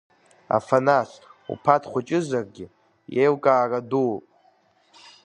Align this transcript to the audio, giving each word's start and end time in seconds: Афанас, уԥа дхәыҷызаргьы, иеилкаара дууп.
Афанас, 0.57 1.09
уԥа 1.51 1.75
дхәыҷызаргьы, 1.81 2.65
иеилкаара 3.15 3.79
дууп. 3.89 4.23